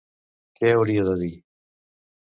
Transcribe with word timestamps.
Què 0.59 0.71
hauria 0.77 1.05
de 1.11 1.15
dir? 1.21 1.31